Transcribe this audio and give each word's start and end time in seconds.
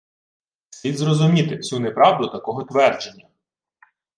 Слід 0.69 0.99
розуміти 1.01 1.55
всю 1.55 1.79
неправду 1.81 2.27
такого 2.29 2.63
твердження 2.63 3.27